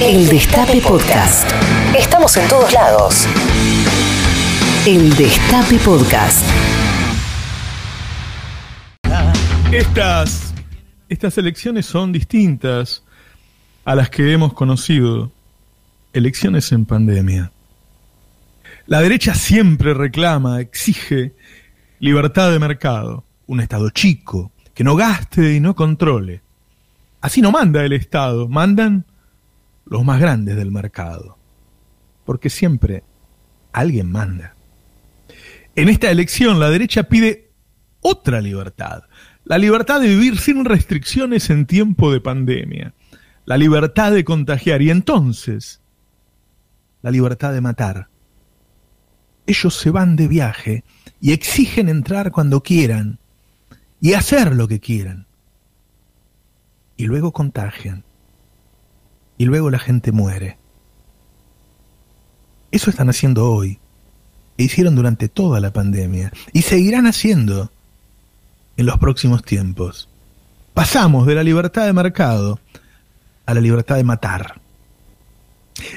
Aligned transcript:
El 0.00 0.28
Destape 0.28 0.80
Podcast. 0.80 1.50
Estamos 1.98 2.36
en 2.36 2.48
todos 2.48 2.72
lados. 2.72 3.26
El 4.86 5.12
Destape 5.16 5.76
Podcast. 5.78 6.46
Estas, 9.72 10.54
estas 11.08 11.36
elecciones 11.38 11.86
son 11.86 12.12
distintas 12.12 13.02
a 13.84 13.96
las 13.96 14.08
que 14.08 14.32
hemos 14.32 14.52
conocido. 14.52 15.32
Elecciones 16.12 16.70
en 16.70 16.84
pandemia. 16.84 17.50
La 18.86 19.00
derecha 19.00 19.34
siempre 19.34 19.94
reclama, 19.94 20.60
exige 20.60 21.34
libertad 21.98 22.52
de 22.52 22.60
mercado, 22.60 23.24
un 23.48 23.58
Estado 23.58 23.90
chico, 23.90 24.52
que 24.74 24.84
no 24.84 24.94
gaste 24.94 25.54
y 25.54 25.60
no 25.60 25.74
controle. 25.74 26.40
Así 27.20 27.42
no 27.42 27.50
manda 27.50 27.84
el 27.84 27.92
Estado, 27.92 28.46
mandan 28.46 29.04
los 29.88 30.04
más 30.04 30.20
grandes 30.20 30.56
del 30.56 30.70
mercado. 30.70 31.36
Porque 32.24 32.50
siempre 32.50 33.04
alguien 33.72 34.10
manda. 34.10 34.54
En 35.74 35.88
esta 35.88 36.10
elección 36.10 36.60
la 36.60 36.70
derecha 36.70 37.04
pide 37.04 37.50
otra 38.00 38.40
libertad, 38.40 39.04
la 39.44 39.58
libertad 39.58 40.00
de 40.00 40.08
vivir 40.08 40.38
sin 40.38 40.64
restricciones 40.64 41.50
en 41.50 41.66
tiempo 41.66 42.12
de 42.12 42.20
pandemia, 42.20 42.94
la 43.44 43.56
libertad 43.56 44.12
de 44.12 44.24
contagiar 44.24 44.82
y 44.82 44.90
entonces 44.90 45.80
la 47.02 47.10
libertad 47.10 47.52
de 47.52 47.60
matar. 47.60 48.08
Ellos 49.46 49.74
se 49.74 49.90
van 49.90 50.16
de 50.16 50.28
viaje 50.28 50.84
y 51.20 51.32
exigen 51.32 51.88
entrar 51.88 52.30
cuando 52.30 52.62
quieran 52.62 53.18
y 54.00 54.12
hacer 54.12 54.54
lo 54.54 54.68
que 54.68 54.80
quieran. 54.80 55.26
Y 56.96 57.06
luego 57.06 57.32
contagian. 57.32 58.04
Y 59.38 59.46
luego 59.46 59.70
la 59.70 59.78
gente 59.78 60.12
muere. 60.12 60.58
Eso 62.70 62.90
están 62.90 63.08
haciendo 63.08 63.50
hoy. 63.50 63.78
E 64.58 64.64
hicieron 64.64 64.96
durante 64.96 65.28
toda 65.28 65.60
la 65.60 65.72
pandemia. 65.72 66.32
Y 66.52 66.62
seguirán 66.62 67.06
haciendo 67.06 67.70
en 68.76 68.86
los 68.86 68.98
próximos 68.98 69.42
tiempos. 69.44 70.08
Pasamos 70.74 71.26
de 71.26 71.34
la 71.34 71.42
libertad 71.42 71.86
de 71.86 71.92
mercado 71.92 72.60
a 73.46 73.54
la 73.54 73.60
libertad 73.60 73.96
de 73.96 74.04
matar. 74.04 74.60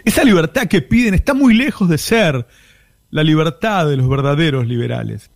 Esa 0.05 0.23
libertad 0.23 0.67
que 0.67 0.81
piden 0.81 1.13
está 1.13 1.33
muy 1.33 1.53
lejos 1.53 1.89
de 1.89 1.97
ser 1.97 2.47
la 3.09 3.23
libertad 3.23 3.87
de 3.87 3.97
los 3.97 4.07
verdaderos 4.07 4.67
liberales. 4.67 5.29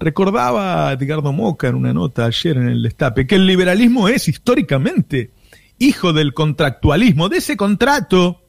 Recordaba 0.00 0.92
Edgardo 0.92 1.32
Moca 1.32 1.68
en 1.68 1.74
una 1.74 1.92
nota 1.92 2.24
ayer 2.24 2.56
en 2.56 2.68
el 2.68 2.82
Destape 2.82 3.26
que 3.26 3.34
el 3.34 3.46
liberalismo 3.46 4.08
es 4.08 4.28
históricamente 4.28 5.30
hijo 5.78 6.12
del 6.12 6.34
contractualismo, 6.34 7.28
de 7.28 7.38
ese 7.38 7.56
contrato 7.56 8.42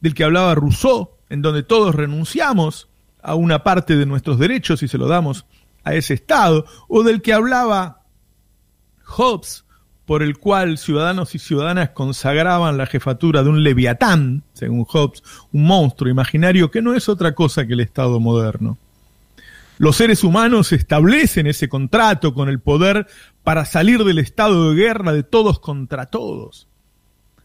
del 0.00 0.14
que 0.14 0.24
hablaba 0.24 0.54
Rousseau, 0.54 1.10
en 1.28 1.42
donde 1.42 1.62
todos 1.62 1.94
renunciamos 1.94 2.88
a 3.22 3.34
una 3.34 3.64
parte 3.64 3.96
de 3.96 4.06
nuestros 4.06 4.38
derechos 4.38 4.82
y 4.82 4.88
se 4.88 4.98
lo 4.98 5.08
damos 5.08 5.46
a 5.82 5.94
ese 5.94 6.14
Estado, 6.14 6.66
o 6.88 7.02
del 7.02 7.22
que 7.22 7.32
hablaba 7.32 8.02
Hobbes, 9.04 9.64
por 10.06 10.22
el 10.22 10.38
cual 10.38 10.76
ciudadanos 10.78 11.34
y 11.34 11.38
ciudadanas 11.38 11.90
consagraban 11.90 12.76
la 12.76 12.86
jefatura 12.86 13.42
de 13.42 13.48
un 13.48 13.62
leviatán, 13.62 14.44
según 14.52 14.84
Hobbes, 14.84 15.22
un 15.52 15.64
monstruo 15.64 16.10
imaginario 16.10 16.70
que 16.70 16.82
no 16.82 16.94
es 16.94 17.08
otra 17.08 17.34
cosa 17.34 17.66
que 17.66 17.72
el 17.72 17.80
Estado 17.80 18.20
moderno. 18.20 18.78
Los 19.78 19.96
seres 19.96 20.22
humanos 20.22 20.72
establecen 20.72 21.46
ese 21.46 21.68
contrato 21.68 22.32
con 22.32 22.48
el 22.48 22.60
poder 22.60 23.06
para 23.42 23.64
salir 23.64 24.04
del 24.04 24.18
estado 24.18 24.70
de 24.70 24.76
guerra 24.76 25.12
de 25.12 25.24
todos 25.24 25.58
contra 25.58 26.06
todos. 26.06 26.68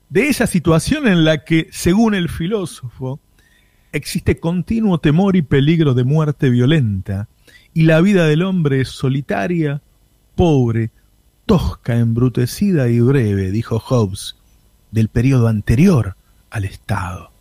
De 0.09 0.27
esa 0.27 0.47
situación 0.47 1.07
en 1.07 1.23
la 1.23 1.43
que, 1.43 1.67
según 1.71 2.15
el 2.15 2.29
filósofo, 2.29 3.19
existe 3.91 4.39
continuo 4.39 4.99
temor 4.99 5.35
y 5.35 5.41
peligro 5.41 5.93
de 5.93 6.03
muerte 6.03 6.49
violenta, 6.49 7.27
y 7.73 7.83
la 7.83 8.01
vida 8.01 8.25
del 8.25 8.43
hombre 8.43 8.81
es 8.81 8.89
solitaria, 8.89 9.81
pobre, 10.35 10.91
tosca, 11.45 11.97
embrutecida 11.97 12.89
y 12.89 12.99
breve, 12.99 13.51
dijo 13.51 13.79
Hobbes, 13.79 14.35
del 14.91 15.09
periodo 15.09 15.47
anterior 15.47 16.15
al 16.49 16.65
Estado. 16.65 17.31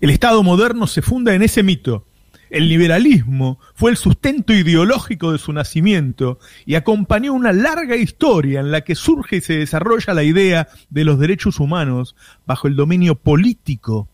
El 0.00 0.10
Estado 0.10 0.42
moderno 0.42 0.86
se 0.86 1.02
funda 1.02 1.34
en 1.34 1.42
ese 1.42 1.62
mito. 1.62 2.04
El 2.50 2.68
liberalismo 2.68 3.58
fue 3.74 3.90
el 3.90 3.96
sustento 3.96 4.52
ideológico 4.52 5.32
de 5.32 5.38
su 5.38 5.52
nacimiento 5.52 6.38
y 6.64 6.74
acompañó 6.74 7.34
una 7.34 7.52
larga 7.52 7.96
historia 7.96 8.60
en 8.60 8.70
la 8.70 8.82
que 8.82 8.94
surge 8.94 9.36
y 9.36 9.40
se 9.40 9.58
desarrolla 9.58 10.14
la 10.14 10.22
idea 10.22 10.68
de 10.90 11.04
los 11.04 11.18
derechos 11.18 11.60
humanos 11.60 12.16
bajo 12.46 12.68
el 12.68 12.76
dominio 12.76 13.16
político 13.16 14.08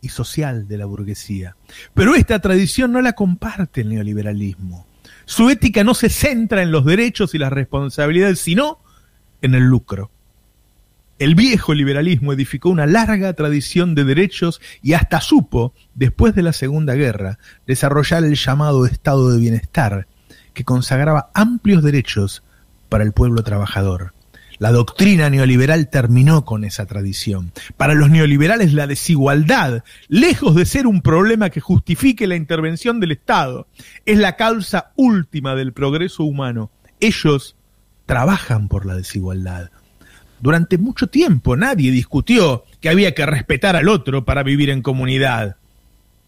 y 0.00 0.08
social 0.08 0.68
de 0.68 0.78
la 0.78 0.86
burguesía. 0.86 1.56
Pero 1.94 2.14
esta 2.14 2.38
tradición 2.38 2.92
no 2.92 3.00
la 3.00 3.14
comparte 3.14 3.82
el 3.82 3.90
neoliberalismo. 3.90 4.86
Su 5.24 5.48
ética 5.50 5.84
no 5.84 5.94
se 5.94 6.10
centra 6.10 6.62
en 6.62 6.70
los 6.70 6.84
derechos 6.84 7.34
y 7.34 7.38
las 7.38 7.52
responsabilidades, 7.52 8.38
sino 8.38 8.80
en 9.40 9.54
el 9.54 9.64
lucro. 9.64 10.10
El 11.18 11.36
viejo 11.36 11.74
liberalismo 11.74 12.32
edificó 12.32 12.70
una 12.70 12.86
larga 12.86 13.32
tradición 13.34 13.94
de 13.94 14.02
derechos 14.02 14.60
y 14.82 14.94
hasta 14.94 15.20
supo, 15.20 15.72
después 15.94 16.34
de 16.34 16.42
la 16.42 16.52
Segunda 16.52 16.94
Guerra, 16.94 17.38
desarrollar 17.68 18.24
el 18.24 18.34
llamado 18.34 18.84
Estado 18.84 19.30
de 19.30 19.38
Bienestar, 19.38 20.08
que 20.54 20.64
consagraba 20.64 21.30
amplios 21.32 21.84
derechos 21.84 22.42
para 22.88 23.04
el 23.04 23.12
pueblo 23.12 23.44
trabajador. 23.44 24.12
La 24.58 24.72
doctrina 24.72 25.30
neoliberal 25.30 25.88
terminó 25.88 26.44
con 26.44 26.64
esa 26.64 26.86
tradición. 26.86 27.52
Para 27.76 27.94
los 27.94 28.10
neoliberales 28.10 28.72
la 28.72 28.88
desigualdad, 28.88 29.84
lejos 30.08 30.56
de 30.56 30.64
ser 30.64 30.86
un 30.86 31.00
problema 31.00 31.50
que 31.50 31.60
justifique 31.60 32.26
la 32.26 32.36
intervención 32.36 32.98
del 32.98 33.12
Estado, 33.12 33.68
es 34.04 34.18
la 34.18 34.34
causa 34.36 34.92
última 34.96 35.54
del 35.54 35.72
progreso 35.72 36.24
humano. 36.24 36.70
Ellos 36.98 37.56
trabajan 38.06 38.68
por 38.68 38.84
la 38.84 38.96
desigualdad. 38.96 39.70
Durante 40.44 40.76
mucho 40.76 41.06
tiempo 41.06 41.56
nadie 41.56 41.90
discutió 41.90 42.64
que 42.82 42.90
había 42.90 43.14
que 43.14 43.24
respetar 43.24 43.76
al 43.76 43.88
otro 43.88 44.26
para 44.26 44.42
vivir 44.42 44.68
en 44.68 44.82
comunidad. 44.82 45.56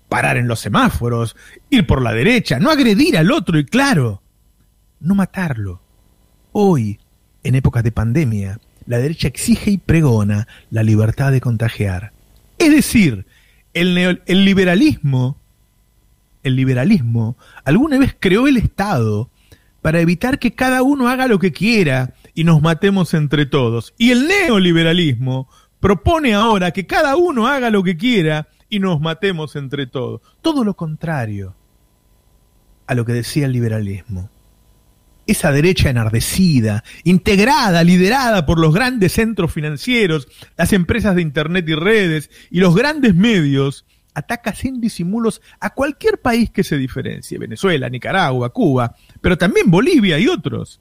Parar 0.09 0.39
en 0.39 0.49
los 0.49 0.59
semáforos, 0.59 1.37
ir 1.69 1.87
por 1.87 2.01
la 2.01 2.15
derecha, 2.15 2.59
no 2.59 2.71
agredir 2.71 3.19
al 3.19 3.31
otro 3.31 3.59
y 3.59 3.67
claro, 3.67 4.23
no 5.01 5.15
matarlo. 5.15 5.83
Hoy 6.53 6.99
en 7.43 7.57
épocas 7.57 7.85
de 7.85 7.93
pandemia, 7.93 8.59
la 8.87 8.97
derecha 8.97 9.29
exige 9.29 9.73
y 9.73 9.77
pregona 9.77 10.49
la 10.71 10.83
libertad 10.83 11.31
de 11.31 11.43
contagiar. 11.43 12.13
Es 12.57 12.71
decir, 12.71 13.27
el, 13.75 14.23
el 14.25 14.45
liberalismo, 14.47 15.37
el 16.43 16.57
liberalismo, 16.57 17.37
alguna 17.67 17.99
vez 17.99 18.17
creó 18.19 18.47
el 18.47 18.57
Estado 18.57 19.29
para 19.83 20.01
evitar 20.01 20.39
que 20.39 20.55
cada 20.55 20.83
uno 20.83 21.07
haga 21.11 21.29
lo 21.29 21.39
que 21.39 21.53
quiera 21.53 22.15
y 22.37 22.45
nos 22.45 22.63
matemos 22.63 23.15
entre 23.15 23.47
todos. 23.47 23.95
Y 23.97 24.11
el 24.13 24.29
neoliberalismo 24.29 25.49
propone 25.81 26.35
ahora 26.35 26.71
que 26.71 26.87
cada 26.87 27.17
uno 27.17 27.49
haga 27.49 27.71
lo 27.71 27.83
que 27.83 27.97
quiera 27.97 28.49
y 28.69 28.79
nos 28.79 29.01
matemos 29.01 29.57
entre 29.57 29.87
todos. 29.87 30.21
Todo 30.43 30.63
lo 30.63 30.75
contrario 30.77 31.57
a 32.87 32.95
lo 32.95 33.05
que 33.05 33.15
decía 33.15 33.47
el 33.47 33.53
liberalismo 33.53 34.31
esa 35.27 35.51
derecha 35.51 35.91
enardecida, 35.91 36.85
integrada, 37.03 37.83
liderada 37.83 38.47
por 38.47 38.61
los 38.61 38.73
grandes 38.73 39.15
centros 39.15 39.53
financieros, 39.53 40.29
las 40.57 40.73
empresas 40.73 41.17
de 41.17 41.23
Internet 41.23 41.69
y 41.69 41.75
redes 41.75 42.31
y 42.49 42.61
los 42.61 42.77
grandes 42.77 43.13
medios, 43.17 43.87
ataca 44.15 44.55
sin 44.55 44.81
disimulos 44.81 45.43
a 45.59 45.75
cualquier 45.75 46.21
país 46.21 46.51
que 46.51 46.63
se 46.63 46.79
diferencie, 46.79 47.39
Venezuela, 47.39 47.89
Nicaragua, 47.89 48.51
Cuba, 48.51 48.95
pero 49.21 49.37
también 49.37 49.69
Bolivia 49.69 50.17
y 50.19 50.29
otros. 50.29 50.81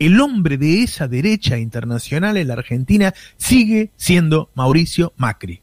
El 0.00 0.18
hombre 0.20 0.56
de 0.56 0.82
esa 0.82 1.08
derecha 1.08 1.58
internacional 1.58 2.38
en 2.38 2.48
la 2.48 2.54
Argentina 2.54 3.14
sigue 3.36 3.92
siendo 3.96 4.50
Mauricio 4.54 5.12
Macri. 5.18 5.60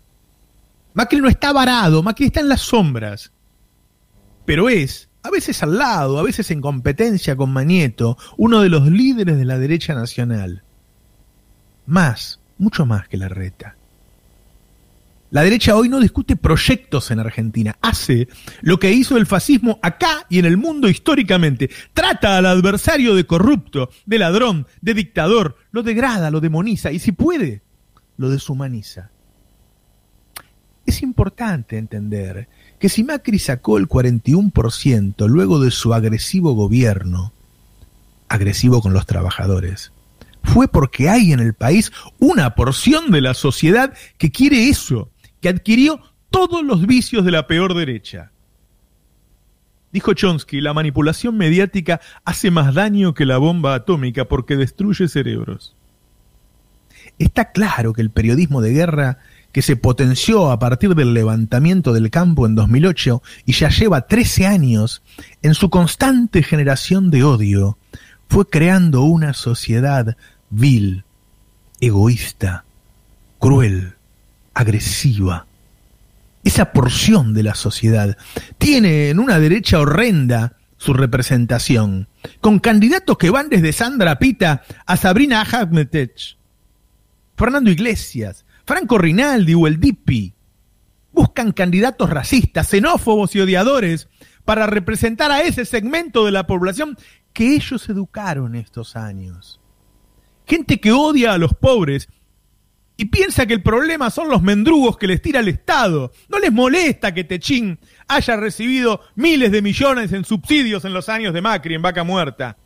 Macri 0.93 1.19
no 1.19 1.27
está 1.27 1.51
varado, 1.51 2.03
Macri 2.03 2.27
está 2.27 2.39
en 2.41 2.49
las 2.49 2.61
sombras, 2.61 3.31
pero 4.45 4.69
es 4.69 5.09
a 5.23 5.31
veces 5.31 5.61
al 5.63 5.77
lado, 5.77 6.19
a 6.19 6.23
veces 6.23 6.51
en 6.51 6.61
competencia 6.61 7.35
con 7.35 7.51
Manieto, 7.51 8.17
uno 8.37 8.61
de 8.61 8.69
los 8.69 8.87
líderes 8.87 9.37
de 9.37 9.45
la 9.45 9.57
derecha 9.57 9.95
nacional. 9.95 10.63
Más, 11.87 12.39
mucho 12.59 12.85
más 12.85 13.07
que 13.07 13.17
la 13.17 13.29
reta. 13.29 13.76
La 15.29 15.43
derecha 15.43 15.75
hoy 15.75 15.89
no 15.89 15.99
discute 15.99 16.37
proyectos 16.37 17.11
en 17.11 17.19
Argentina, 17.19 17.77
hace 17.81 18.29
lo 18.61 18.79
que 18.79 18.91
hizo 18.91 19.17
el 19.17 19.25
fascismo 19.25 19.77
acá 19.81 20.25
y 20.29 20.39
en 20.39 20.45
el 20.45 20.55
mundo 20.55 20.87
históricamente. 20.87 21.69
Trata 21.93 22.37
al 22.37 22.45
adversario 22.45 23.13
de 23.13 23.25
corrupto, 23.25 23.89
de 24.05 24.19
ladrón, 24.19 24.67
de 24.81 24.93
dictador, 24.93 25.57
lo 25.71 25.83
degrada, 25.83 26.31
lo 26.31 26.39
demoniza 26.39 26.93
y 26.93 26.99
si 26.99 27.11
puede, 27.11 27.61
lo 28.15 28.29
deshumaniza. 28.29 29.11
Es 30.85 31.03
importante 31.03 31.77
entender 31.77 32.47
que 32.79 32.87
si 32.87 33.03
Macri 33.03 33.39
sacó 33.39 33.77
el 33.77 33.89
41% 33.89 35.27
luego 35.27 35.59
de 35.59 35.71
su 35.71 35.93
agresivo 35.93 36.53
gobierno, 36.53 37.33
agresivo 38.29 38.81
con 38.81 38.93
los 38.93 39.05
trabajadores, 39.05 39.91
fue 40.43 40.69
porque 40.69 41.09
hay 41.09 41.33
en 41.33 41.41
el 41.41 41.53
país 41.53 41.91
una 42.19 42.55
porción 42.55 43.11
de 43.11 43.19
la 43.19 43.33
sociedad 43.33 43.93
que 44.17 44.31
quiere 44.31 44.69
eso, 44.69 45.09
adquirió 45.47 46.01
todos 46.29 46.63
los 46.63 46.85
vicios 46.85 47.25
de 47.25 47.31
la 47.31 47.47
peor 47.47 47.73
derecha. 47.73 48.31
Dijo 49.91 50.13
Chomsky, 50.13 50.61
la 50.61 50.73
manipulación 50.73 51.37
mediática 51.37 52.01
hace 52.25 52.51
más 52.51 52.73
daño 52.73 53.13
que 53.13 53.25
la 53.25 53.37
bomba 53.37 53.73
atómica 53.73 54.25
porque 54.25 54.57
destruye 54.57 55.07
cerebros. 55.07 55.75
Está 57.19 57.51
claro 57.51 57.93
que 57.93 58.01
el 58.01 58.11
periodismo 58.11 58.61
de 58.61 58.73
guerra, 58.73 59.19
que 59.51 59.61
se 59.61 59.75
potenció 59.75 60.51
a 60.51 60.59
partir 60.59 60.93
del 60.93 61.13
levantamiento 61.13 61.93
del 61.93 62.11
campo 62.11 62.45
en 62.45 62.53
2008 62.53 63.23
y 63.45 63.53
ya 63.53 63.69
lleva 63.69 64.07
13 64.07 64.45
años, 64.45 65.01
en 65.41 65.53
su 65.55 65.69
constante 65.69 66.43
generación 66.43 67.09
de 67.09 67.23
odio, 67.23 67.77
fue 68.29 68.47
creando 68.47 69.01
una 69.01 69.33
sociedad 69.33 70.17
vil, 70.49 71.05
egoísta, 71.79 72.65
cruel, 73.39 73.96
agresiva. 74.57 75.45
Esa 76.43 76.71
porción 76.71 77.33
de 77.33 77.43
la 77.43 77.55
sociedad 77.55 78.17
tiene 78.57 79.09
en 79.09 79.19
una 79.19 79.39
derecha 79.39 79.79
horrenda 79.79 80.57
su 80.77 80.93
representación, 80.93 82.07
con 82.41 82.59
candidatos 82.59 83.17
que 83.17 83.29
van 83.29 83.49
desde 83.49 83.73
Sandra 83.73 84.19
Pita 84.19 84.63
a 84.85 84.97
Sabrina 84.97 85.41
Ahmetech, 85.41 86.37
Fernando 87.35 87.71
Iglesias, 87.71 88.45
Franco 88.65 88.97
Rinaldi 88.97 89.53
o 89.53 89.67
el 89.67 89.79
Dipi. 89.79 90.33
Buscan 91.11 91.51
candidatos 91.51 92.09
racistas, 92.09 92.67
xenófobos 92.67 93.35
y 93.35 93.39
odiadores 93.39 94.07
para 94.45 94.67
representar 94.67 95.31
a 95.31 95.41
ese 95.41 95.65
segmento 95.65 96.25
de 96.25 96.31
la 96.31 96.47
población 96.47 96.97
que 97.33 97.55
ellos 97.55 97.89
educaron 97.89 98.55
estos 98.55 98.95
años 98.95 99.59
gente 100.47 100.79
que 100.79 100.93
odia 100.93 101.33
a 101.33 101.37
los 101.37 101.53
pobres 101.53 102.07
y 102.97 103.05
piensa 103.05 103.45
que 103.45 103.53
el 103.53 103.61
problema 103.61 104.09
son 104.09 104.27
los 104.27 104.41
mendrugos 104.41 104.97
que 104.97 105.05
les 105.05 105.21
tira 105.21 105.39
el 105.39 105.47
Estado. 105.47 106.11
No 106.29 106.39
les 106.39 106.51
molesta 106.51 107.13
que 107.13 107.23
Techín 107.23 107.77
haya 108.07 108.35
recibido 108.35 109.01
miles 109.15 109.51
de 109.51 109.61
millones 109.61 110.11
en 110.13 110.25
subsidios 110.25 110.83
en 110.83 110.93
los 110.93 111.07
años 111.07 111.31
de 111.33 111.41
Macri 111.41 111.75
en 111.75 111.83
Vaca 111.83 112.03
Muerta. 112.03 112.57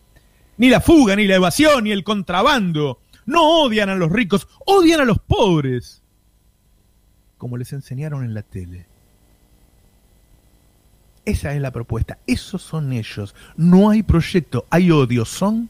Ni 0.55 0.69
la 0.69 0.79
fuga, 0.79 1.17
ni 1.17 1.27
la 1.27 1.35
evasión, 1.35 1.83
ni 1.83 1.91
el 1.91 2.05
contrabando. 2.05 3.01
No 3.25 3.61
odian 3.61 3.89
a 3.89 3.95
los 3.95 4.09
ricos, 4.09 4.47
odian 4.65 5.01
a 5.01 5.05
los 5.05 5.19
pobres. 5.19 6.01
Como 7.37 7.57
les 7.57 7.73
enseñaron 7.73 8.23
en 8.23 8.33
la 8.33 8.43
tele. 8.43 8.85
Esa 11.25 11.53
es 11.53 11.61
la 11.61 11.71
propuesta. 11.71 12.19
Esos 12.25 12.61
son 12.61 12.93
ellos. 12.93 13.35
No 13.57 13.89
hay 13.89 14.01
proyecto, 14.01 14.65
hay 14.69 14.91
odio. 14.91 15.25
Son 15.25 15.69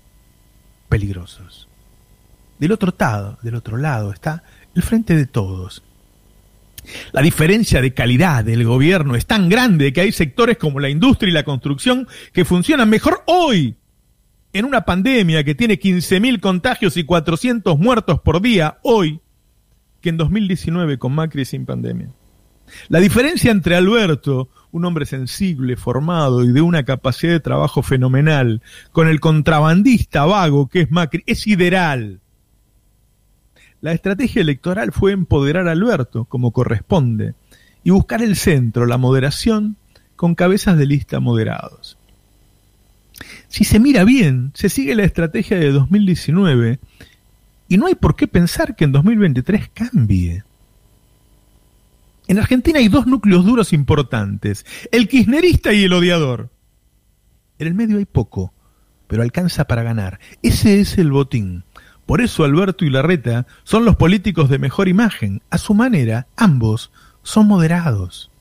peligrosos. 0.88 1.68
Del 2.62 2.74
otro 2.74 2.94
lado, 2.96 3.40
del 3.42 3.56
otro 3.56 3.75
lado 3.75 4.13
está 4.13 4.44
el 4.75 4.84
frente 4.84 5.16
de 5.16 5.25
todos. 5.25 5.81
La 7.12 7.24
diferencia 7.24 7.81
de 7.81 7.96
calidad 7.96 8.46
del 8.46 8.66
gobierno 8.66 9.16
es 9.16 9.25
tan 9.25 9.50
grande 9.50 9.92
que 9.92 10.02
hay 10.02 10.12
sectores 10.12 10.60
como 10.60 10.80
la 10.80 10.88
industria 10.88 11.31
y 11.31 11.34
la 11.34 11.44
construcción 11.44 12.08
que 12.34 12.46
funcionan 12.46 12.88
mejor 12.88 13.24
hoy 13.25 13.78
en 14.54 14.66
una 14.66 14.86
pandemia 14.86 15.44
que 15.44 15.56
tiene 15.56 15.80
15.000 15.80 16.40
contagios 16.40 16.98
y 16.98 17.04
400 17.04 17.80
muertos 17.80 18.19
por 18.19 18.40
día 18.44 18.78
hoy 18.84 19.22
que 20.00 20.10
en 20.10 20.18
2019 20.18 21.00
con 21.00 21.16
Macri 21.16 21.46
sin 21.46 21.66
pandemia. 21.66 22.10
La 22.90 23.00
diferencia 23.00 23.50
entre 23.50 23.75
Alberto, 23.75 24.50
un 24.69 24.86
hombre 24.86 25.07
sensible, 25.07 25.78
formado 25.78 26.44
y 26.44 26.52
de 26.52 26.62
una 26.62 26.86
capacidad 26.86 27.31
de 27.31 27.40
trabajo 27.40 27.81
fenomenal, 27.81 28.62
con 28.92 29.07
el 29.07 29.19
contrabandista 29.19 30.25
vago 30.25 30.69
que 30.69 30.81
es 30.81 30.92
Macri, 30.92 31.24
es 31.25 31.40
sideral. 31.40 32.20
La 33.81 33.94
estrategia 33.94 34.42
electoral 34.42 34.92
fue 34.92 35.12
empoderar 35.12 35.68
a 35.68 35.72
Alberto, 35.72 36.25
como 36.25 36.51
corresponde, 36.51 37.33
y 37.83 37.89
buscar 37.89 38.22
el 38.22 38.36
centro, 38.36 38.86
la 38.86 39.00
moderación, 39.00 39.75
con 40.16 40.36
cabezas 40.36 40.78
de 40.78 40.86
lista 40.86 41.19
moderados. 41.19 41.98
Si 43.48 43.63
se 43.63 43.80
mira 43.80 44.04
bien, 44.04 44.51
se 44.54 44.69
sigue 44.69 44.95
la 44.95 45.04
estrategia 45.04 45.57
de 45.57 45.72
2019 45.72 46.80
y 47.68 47.78
no 47.78 47.88
hay 47.88 47.95
por 47.95 48.16
qué 48.16 48.28
pensar 48.28 48.75
que 48.75 48.83
en 48.83 48.92
2023 48.92 49.69
cambie. 49.74 50.44
En 52.28 52.38
Argentina 52.38 52.80
hay 52.80 52.88
dos 52.88 53.07
núcleos 53.07 53.45
duros 53.45 53.74
importantes, 53.74 54.66
el 54.92 55.07
kirchnerista 55.07 55.74
y 55.74 55.86
el 55.86 55.94
odiador. 55.94 56.50
En 57.57 57.68
el 57.68 57.74
medio 57.74 57.98
hay 57.98 58.06
poco, 58.06 58.54
pero 59.07 59.24
alcanza 59.24 59.66
para 59.66 59.83
ganar. 59.83 60.19
Ese 60.42 60.80
es 60.80 60.98
el 60.98 61.12
botín. 61.12 61.63
Por 62.06 62.21
eso 62.21 62.44
Alberto 62.44 62.86
y 62.86 62.89
Larreta 62.89 63.48
son 63.63 63.86
los 63.86 63.95
políticos 63.95 64.50
de 64.50 64.59
mejor 64.59 64.88
imagen. 64.88 65.42
A 65.50 65.57
su 65.57 65.74
manera, 65.74 66.27
ambos 66.36 66.92
son 67.24 67.48
moderados. 67.48 68.31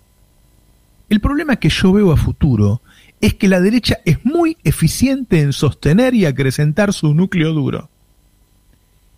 El 1.08 1.20
problema 1.20 1.56
que 1.56 1.68
yo 1.68 1.92
veo 1.92 2.12
a 2.12 2.16
futuro 2.16 2.82
es 3.20 3.34
que 3.34 3.48
la 3.48 3.60
derecha 3.60 3.98
es 4.04 4.24
muy 4.24 4.56
eficiente 4.64 5.40
en 5.40 5.52
sostener 5.52 6.14
y 6.14 6.24
acrecentar 6.24 6.92
su 6.92 7.14
núcleo 7.14 7.52
duro. 7.52 7.90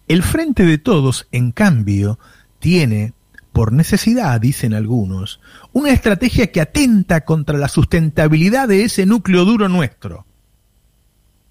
El 0.08 0.22
Frente 0.22 0.64
de 0.64 0.78
Todos, 0.78 1.28
en 1.32 1.52
cambio, 1.52 2.18
tiene, 2.58 3.12
por 3.52 3.72
necesidad, 3.72 4.40
dicen 4.40 4.74
algunos, 4.74 5.40
una 5.72 5.90
estrategia 5.90 6.50
que 6.50 6.60
atenta 6.60 7.24
contra 7.24 7.56
la 7.58 7.68
sustentabilidad 7.68 8.68
de 8.68 8.84
ese 8.84 9.06
núcleo 9.06 9.44
duro 9.44 9.68
nuestro 9.68 10.26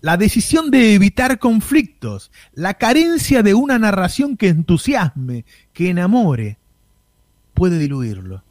la 0.01 0.17
decisión 0.17 0.71
de 0.71 0.95
evitar 0.95 1.37
conflictos, 1.39 2.31
la 2.53 2.73
carencia 2.73 3.43
de 3.43 3.53
una 3.53 3.77
narración 3.77 4.35
que 4.35 4.49
entusiasme, 4.49 5.45
que 5.73 5.89
enamore, 5.89 6.57
puede 7.53 7.77
diluirlo. 7.77 8.43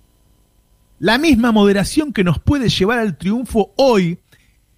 La 1.00 1.18
misma 1.18 1.50
moderación 1.50 2.12
que 2.12 2.24
nos 2.24 2.38
puede 2.38 2.68
llevar 2.68 2.98
al 2.98 3.18
triunfo 3.18 3.72
hoy 3.76 4.18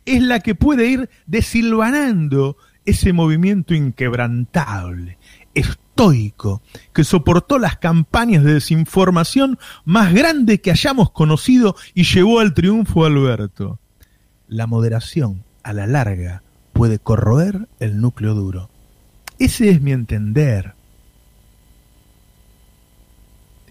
es 0.07 0.23
la 0.23 0.41
que 0.41 0.55
puede 0.55 0.87
ir 0.87 1.11
desilvanando 1.27 2.57
ese 2.85 3.13
movimiento 3.13 3.75
inquebrantable, 3.75 5.19
estoico, 5.55 6.63
que 6.93 7.05
soportó 7.05 7.59
las 7.59 7.77
campañas 7.77 8.45
de 8.45 8.55
desinformación 8.55 9.59
más 9.85 10.15
grandes 10.15 10.61
que 10.61 10.71
hayamos 10.71 11.11
conocido 11.11 11.77
y 11.95 12.05
llevó 12.05 12.41
al 12.41 12.55
triunfo 12.55 13.05
a 13.05 13.09
Alberto. 13.09 13.79
La 14.49 14.67
moderación, 14.67 15.45
a 15.63 15.73
la 15.73 15.87
larga, 15.87 16.43
puede 16.83 16.99
corroer 16.99 17.69
el 17.79 18.01
núcleo 18.01 18.35
duro. 18.35 18.69
Ese 19.39 19.71
es 19.71 19.81
mi 19.81 19.93
entender. 19.93 20.73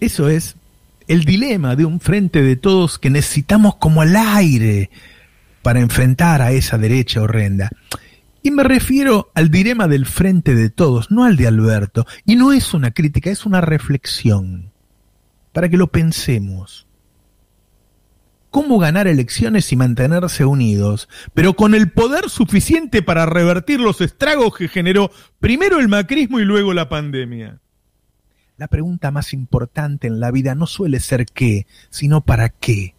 Eso 0.00 0.30
es 0.30 0.56
el 1.08 1.26
dilema 1.26 1.76
de 1.76 1.84
un 1.84 2.00
frente 2.00 2.40
de 2.40 2.56
todos 2.56 2.98
que 2.98 3.10
necesitamos 3.10 3.76
como 3.76 4.02
el 4.02 4.16
aire 4.16 4.88
para 5.60 5.80
enfrentar 5.80 6.40
a 6.40 6.52
esa 6.52 6.78
derecha 6.78 7.20
horrenda. 7.20 7.68
Y 8.42 8.50
me 8.50 8.62
refiero 8.62 9.30
al 9.34 9.50
dilema 9.50 9.88
del 9.88 10.06
frente 10.06 10.54
de 10.54 10.70
todos, 10.70 11.10
no 11.10 11.24
al 11.24 11.36
de 11.36 11.48
Alberto. 11.48 12.06
Y 12.24 12.36
no 12.36 12.54
es 12.54 12.72
una 12.72 12.92
crítica, 12.92 13.28
es 13.28 13.44
una 13.44 13.60
reflexión, 13.60 14.70
para 15.52 15.68
que 15.68 15.76
lo 15.76 15.88
pensemos 15.88 16.86
cómo 18.52 18.78
ganar 18.78 19.08
elecciones 19.08 19.72
y 19.72 19.76
mantenerse 19.76 20.44
unidos, 20.44 21.08
pero 21.32 21.54
con 21.54 21.74
el 21.74 21.90
poder 21.90 22.28
suficiente 22.28 23.02
para 23.02 23.26
revertir 23.26 23.80
los 23.80 24.02
estragos 24.02 24.54
que 24.54 24.68
generó 24.68 25.10
primero 25.40 25.80
el 25.80 25.88
macrismo 25.88 26.38
y 26.38 26.44
luego 26.44 26.74
la 26.74 26.90
pandemia. 26.90 27.60
La 28.58 28.68
pregunta 28.68 29.10
más 29.10 29.32
importante 29.32 30.06
en 30.06 30.20
la 30.20 30.30
vida 30.30 30.54
no 30.54 30.66
suele 30.66 31.00
ser 31.00 31.24
qué, 31.24 31.66
sino 31.88 32.20
para 32.20 32.50
qué. 32.50 32.94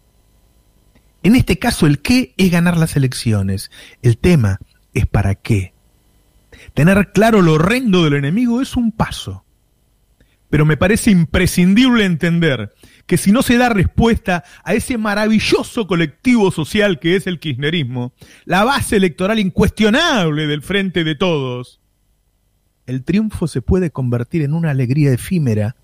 En 1.22 1.36
este 1.36 1.58
caso 1.58 1.86
el 1.86 2.00
qué 2.00 2.34
es 2.36 2.50
ganar 2.50 2.76
las 2.76 2.96
elecciones, 2.96 3.70
el 4.02 4.18
tema 4.18 4.58
es 4.92 5.06
para 5.06 5.36
qué. 5.36 5.72
Tener 6.74 7.12
claro 7.12 7.42
lo 7.42 7.54
horrendo 7.54 8.02
del 8.02 8.14
enemigo 8.14 8.60
es 8.60 8.74
un 8.76 8.90
paso, 8.90 9.44
pero 10.50 10.66
me 10.66 10.76
parece 10.76 11.12
imprescindible 11.12 12.04
entender 12.04 12.74
que 13.06 13.16
si 13.16 13.32
no 13.32 13.42
se 13.42 13.56
da 13.56 13.68
respuesta 13.68 14.44
a 14.64 14.74
ese 14.74 14.98
maravilloso 14.98 15.86
colectivo 15.86 16.50
social 16.50 16.98
que 16.98 17.16
es 17.16 17.26
el 17.26 17.38
kirchnerismo, 17.38 18.12
la 18.44 18.64
base 18.64 18.96
electoral 18.96 19.38
incuestionable 19.38 20.46
del 20.46 20.62
frente 20.62 21.04
de 21.04 21.14
todos, 21.14 21.80
el 22.86 23.04
triunfo 23.04 23.46
se 23.46 23.62
puede 23.62 23.90
convertir 23.90 24.42
en 24.42 24.52
una 24.52 24.70
alegría 24.70 25.12
efímera 25.12 25.76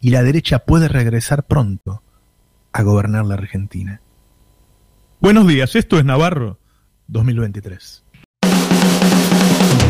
y 0.00 0.10
la 0.10 0.22
derecha 0.22 0.60
puede 0.60 0.88
regresar 0.88 1.46
pronto 1.46 2.02
a 2.72 2.82
gobernar 2.82 3.24
la 3.24 3.34
Argentina. 3.34 4.00
Buenos 5.20 5.46
días, 5.46 5.74
esto 5.74 5.98
es 5.98 6.04
Navarro 6.04 6.58
2023. 7.08 8.04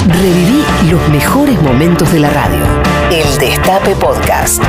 Reviví 0.08 0.62
los 0.90 1.08
mejores 1.08 1.60
momentos 1.62 2.12
de 2.12 2.20
la 2.20 2.30
radio. 2.30 2.64
El 3.10 3.38
Destape 3.38 3.96
Podcast. 3.96 4.62